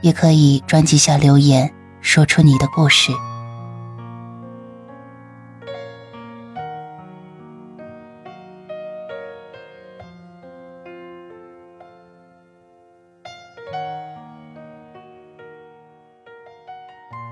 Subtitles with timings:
[0.00, 3.12] 也可以专辑下留言，说出你的故事。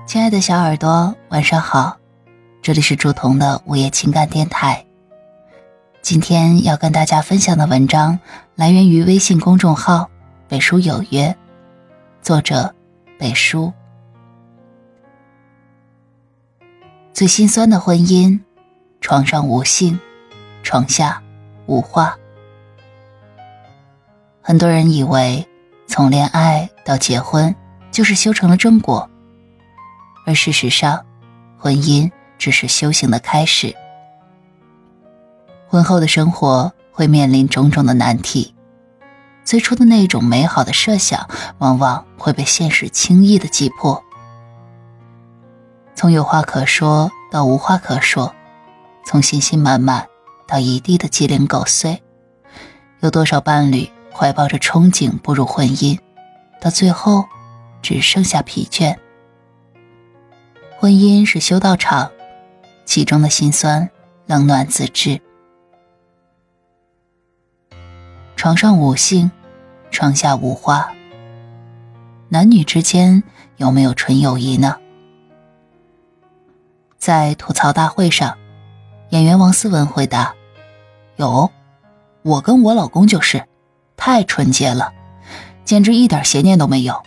[0.05, 1.95] 亲爱的小耳朵，晚上好，
[2.63, 4.83] 这里是朱彤的午夜情感电台。
[6.01, 8.19] 今天要跟大家分享的文章
[8.55, 10.09] 来源于微信公众号
[10.49, 11.35] “北书有约”。
[12.21, 12.73] 作者
[13.17, 13.71] 北书。
[17.13, 18.39] 最心酸的婚姻，
[19.01, 19.99] 床上无性，
[20.61, 21.21] 床下
[21.65, 22.15] 无话。
[24.41, 25.47] 很多人以为，
[25.87, 27.53] 从恋爱到结婚
[27.89, 29.09] 就是修成了正果，
[30.25, 31.03] 而事实上，
[31.57, 33.75] 婚姻只是修行的开始。
[35.67, 38.53] 婚后的生活会面临种种的难题。
[39.43, 44.03] 最初的那种美好的设想，往往会被现实轻易的击破。
[45.95, 48.33] 从有话可说到无话可说，
[49.05, 50.07] 从信心满满
[50.47, 52.01] 到一地的鸡零狗碎，
[52.99, 55.97] 有多少伴侣怀抱着憧憬步入婚姻，
[56.61, 57.25] 到最后
[57.81, 58.95] 只剩下疲倦？
[60.77, 62.09] 婚姻是修道场，
[62.85, 63.89] 其中的辛酸
[64.27, 65.19] 冷暖自知。
[68.39, 69.29] 床上无性。
[69.91, 70.93] 床下无花，
[72.29, 73.21] 男女之间
[73.57, 74.77] 有没有纯友谊呢？
[76.97, 78.37] 在吐槽大会上，
[79.09, 80.33] 演员王思文回答
[81.17, 81.51] ：“有，
[82.21, 83.45] 我跟我老公就是，
[83.97, 84.93] 太纯洁了，
[85.65, 87.03] 简直一点邪念都没有。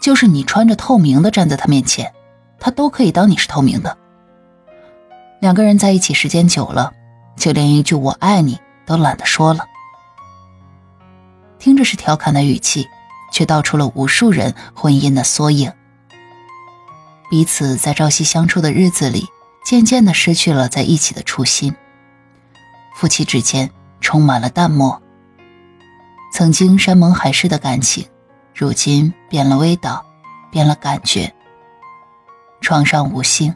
[0.00, 2.14] 就是你穿着透明的站在他面前，
[2.60, 3.98] 他都可以当你是透明的。
[5.40, 6.92] 两个人在一起时间久了，
[7.36, 9.64] 就连一句我爱你都懒得说了。”
[11.60, 12.88] 听着是调侃的语气，
[13.30, 15.72] 却道出了无数人婚姻的缩影。
[17.30, 19.28] 彼此在朝夕相处的日子里，
[19.64, 21.76] 渐渐的失去了在一起的初心。
[22.96, 25.00] 夫妻之间充满了淡漠。
[26.32, 28.06] 曾经山盟海誓的感情，
[28.54, 30.04] 如今变了味道，
[30.50, 31.32] 变了感觉。
[32.60, 33.54] 床上无性，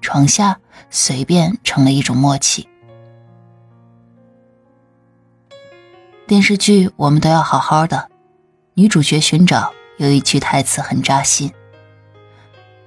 [0.00, 0.58] 床下
[0.90, 2.68] 随便成了一种默契。
[6.32, 8.08] 电视剧我们都要好好的。
[8.72, 11.52] 女主角寻找有一句台词很扎心。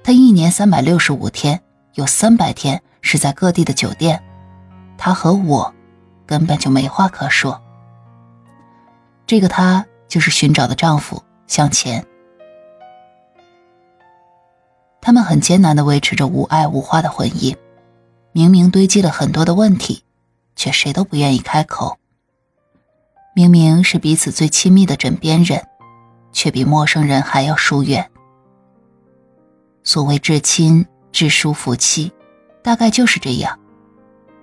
[0.02, 1.62] 她一年三百六十五天，
[1.94, 4.20] 有三百天是在各地的酒店。
[4.98, 5.72] 她和我
[6.26, 7.62] 根本就没话可说。
[9.28, 12.04] 这个她就是寻找的丈夫向前。
[15.00, 17.56] 他们很艰难的维持着无爱无话的婚姻，
[18.32, 20.02] 明明堆积了很多的问题，
[20.56, 21.96] 却谁都不愿意开口。
[23.36, 25.62] 明明是彼此最亲密的枕边人，
[26.32, 28.10] 却比陌生人还要疏远。
[29.84, 32.10] 所谓至亲至疏夫妻，
[32.62, 33.58] 大概就是这样，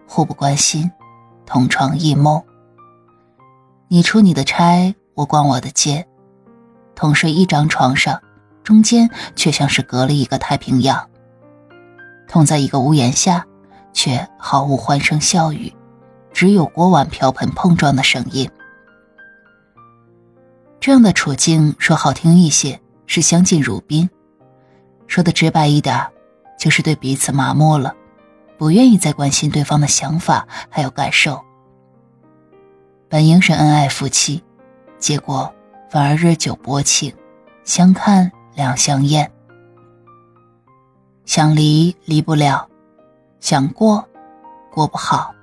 [0.07, 0.91] 互不关心，
[1.43, 2.39] 同床异梦。
[3.87, 6.07] 你出你的差，我逛我的街，
[6.93, 8.21] 同睡一张床上，
[8.63, 11.09] 中间却像是隔了一个太平洋。
[12.27, 13.43] 同在一个屋檐下，
[13.91, 15.73] 却毫无欢声笑语，
[16.31, 18.47] 只有锅碗瓢盆碰撞的声音。
[20.83, 24.09] 这样的处境，说好听一些是相敬如宾，
[25.07, 26.05] 说的直白一点，
[26.59, 27.95] 就是对彼此麻木了，
[28.57, 31.41] 不愿意再关心对方的想法还有感受。
[33.07, 34.43] 本应是恩爱夫妻，
[34.99, 35.49] 结果
[35.89, 37.15] 反而日久薄情，
[37.63, 39.31] 相看两相厌。
[41.23, 42.67] 想离离不了，
[43.39, 44.05] 想过
[44.69, 45.33] 过不好。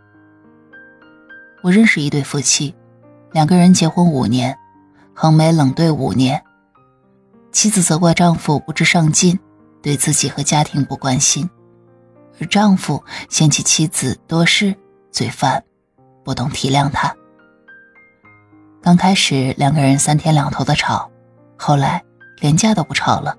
[1.62, 2.75] 我认识一对夫妻，
[3.32, 4.55] 两个人结婚五年。
[5.22, 6.43] 横眉冷对五年，
[7.52, 9.38] 妻子责怪丈夫不知上进，
[9.82, 11.50] 对自己和家庭不关心，
[12.40, 14.75] 而丈夫嫌弃妻子多事、
[15.12, 15.62] 嘴烦，
[16.25, 17.14] 不懂体谅她。
[18.81, 21.11] 刚开始两个人三天两头的吵，
[21.58, 22.02] 后来
[22.38, 23.37] 连架都不吵了，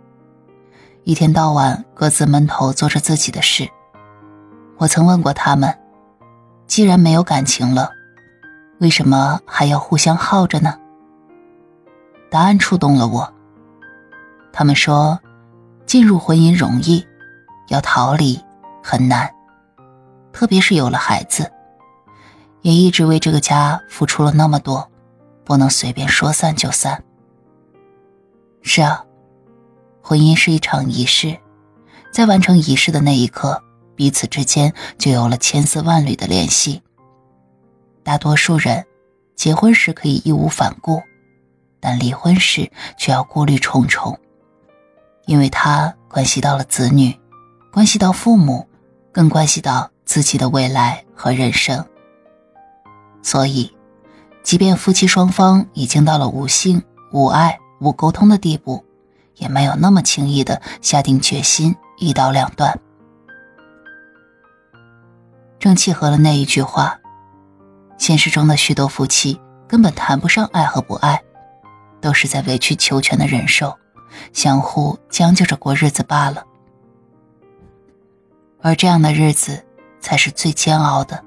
[1.04, 3.68] 一天到晚各自闷头做着自己的事。
[4.78, 5.76] 我曾问过他们，
[6.68, 7.90] 既然没有感情了，
[8.80, 10.78] 为什么还要互相耗着呢？
[12.32, 13.34] 答案触动了我。
[14.54, 15.20] 他们说，
[15.86, 17.06] 进入婚姻容易，
[17.68, 18.40] 要逃离
[18.82, 19.30] 很难，
[20.32, 21.52] 特别是有了孩子，
[22.62, 24.90] 也一直为这个家付出了那么多，
[25.44, 27.04] 不能随便说散就散。
[28.62, 29.04] 是啊，
[30.02, 31.38] 婚姻是一场仪式，
[32.14, 33.62] 在完成仪式的那一刻，
[33.94, 36.82] 彼此之间就有了千丝万缕的联系。
[38.04, 38.86] 大多数人
[39.36, 41.02] 结婚时可以义无反顾，
[41.82, 44.18] 但离婚时却要顾虑重重，
[45.26, 47.20] 因为它关系到了子女，
[47.74, 48.68] 关系到父母，
[49.12, 51.86] 更关系到自己的未来和人生。
[53.22, 53.76] 所以，
[54.44, 56.82] 即便夫妻双方已经到了无性
[57.12, 57.58] 无爱。
[57.84, 58.86] 无沟通的地步，
[59.38, 62.80] 也没有那么轻易的下定决心一刀两断。
[65.58, 67.00] 正契合了那一句话：
[67.98, 71.24] 现实中的许多夫妻根本谈不上爱和不爱，
[72.02, 73.78] 都是在委曲求全的忍受，
[74.34, 76.44] 相互将就着过日子罢了。
[78.62, 79.64] 而这样的日子
[80.00, 81.24] 才是最煎熬的，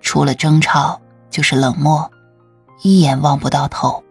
[0.00, 2.10] 除了争吵就是冷漠，
[2.82, 4.02] 一眼望不到头。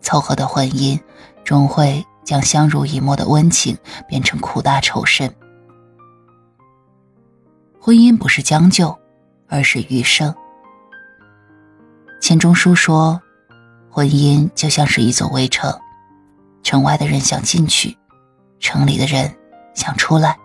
[0.00, 1.00] 凑合的婚姻，
[1.44, 3.76] 终会将相濡以沫的温情
[4.08, 5.34] 变成苦大仇深。
[7.80, 8.98] 婚姻不是将就，
[9.48, 10.34] 而是余生。
[12.20, 13.20] 钱钟书说
[13.94, 15.72] ：“婚姻就像是一座围城，
[16.64, 17.96] 城外的人想进去，
[18.58, 19.32] 城里的人
[19.72, 20.36] 想出来。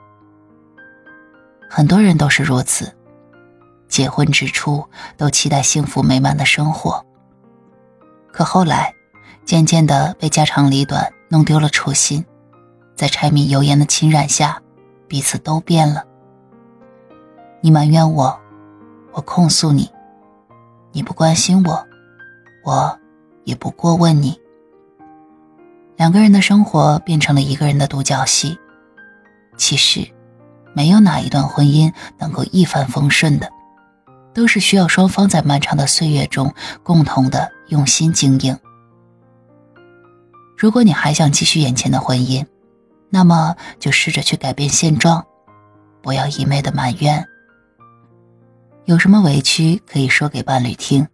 [1.67, 2.95] 很多人都是如此，
[3.87, 4.85] 结婚之初
[5.17, 7.03] 都期待幸福美满的生活，
[8.31, 8.93] 可后来。”
[9.45, 12.23] 渐渐的被家长里短弄丢了初心，
[12.95, 14.61] 在柴米油盐的侵染下，
[15.07, 16.03] 彼此都变了。
[17.59, 18.39] 你埋怨我，
[19.11, 19.85] 我控诉你；
[20.91, 21.83] 你不关心我，
[22.63, 22.99] 我
[23.49, 24.39] 也不过问你。
[25.97, 28.55] 两个人的生活变成了一个人的独角戏。
[29.57, 30.07] 其实，
[30.75, 33.49] 没有哪一段婚姻能够一帆风顺的，
[34.33, 36.53] 都是需要双方在漫长的岁月中
[36.83, 38.55] 共同的用心经营。
[40.55, 42.45] 如果你还想继续眼前的婚姻，
[43.09, 45.25] 那么就试着去改变现状，
[46.03, 47.25] 不要一味的埋怨。
[48.85, 51.07] 有什么委屈可以说给伴侣听，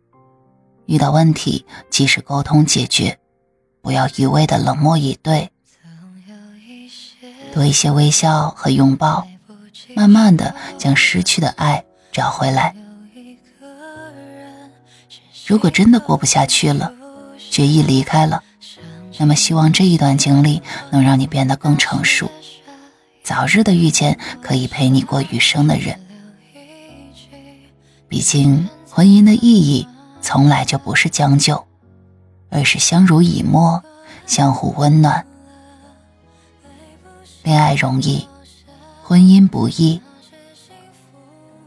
[0.86, 3.20] 遇到问题及时沟通解决，
[3.82, 5.52] 不要一味的冷漠以对。
[7.54, 9.26] 多一些微笑和拥抱，
[9.96, 12.76] 慢慢的将失去的爱找回来。
[15.48, 16.92] 如果真的过不下去了，
[17.52, 18.44] 决意离开了。
[19.18, 20.62] 那么，希望这一段经历
[20.92, 22.30] 能让你变得更成熟，
[23.24, 25.98] 早日的遇见可以陪你过余生的人。
[28.10, 29.88] 毕竟，婚姻的意义
[30.25, 31.68] 从来就不是将就，
[32.50, 33.83] 而是相濡以沫，
[34.25, 35.24] 相互温暖。
[37.44, 38.27] 恋爱容易，
[39.04, 40.01] 婚姻不易。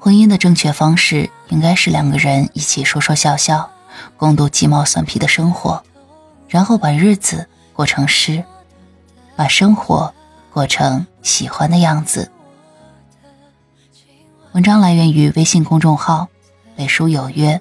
[0.00, 3.70] 婚姻的正确方式应该是两个人一起说说笑笑，
[4.16, 5.80] 共度鸡毛蒜皮的生活。
[6.48, 8.42] 然后把日子过成诗，
[9.36, 10.12] 把生活
[10.52, 12.28] 过成喜欢的样子。
[14.50, 16.26] 文章来源于微信公众号
[16.74, 17.60] “北书有约”，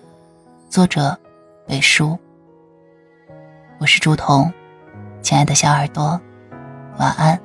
[0.70, 1.18] 作者
[1.66, 2.20] 北叔。
[3.80, 4.52] 我是朱彤，
[5.22, 6.20] 亲爱的小耳朵，
[7.00, 7.40] 晚安。